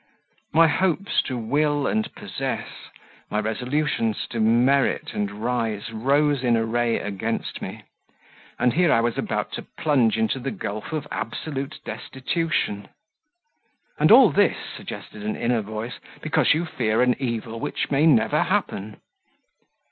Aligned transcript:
My 0.51 0.65
hopes 0.67 1.21
to 1.27 1.37
will 1.37 1.85
and 1.85 2.11
possess, 2.15 2.67
my 3.29 3.39
resolutions 3.39 4.25
to 4.31 4.39
merit 4.39 5.13
and 5.13 5.29
rise, 5.29 5.91
rose 5.91 6.41
in 6.43 6.57
array 6.57 6.97
against 6.97 7.61
me; 7.61 7.83
and 8.57 8.73
here 8.73 8.91
I 8.91 8.99
was 8.99 9.19
about 9.19 9.51
to 9.51 9.61
plunge 9.77 10.17
into 10.17 10.39
the 10.39 10.49
gulf 10.49 10.91
of 10.91 11.07
absolute 11.11 11.79
destitution; 11.85 12.87
"and 13.99 14.11
all 14.11 14.31
this," 14.31 14.57
suggested 14.75 15.21
an 15.23 15.35
inward 15.35 15.65
voice, 15.65 15.99
"because 16.23 16.55
you 16.55 16.65
fear 16.65 17.03
an 17.03 17.15
evil 17.19 17.59
which 17.59 17.91
may 17.91 18.07
never 18.07 18.41
happen!" 18.41 18.99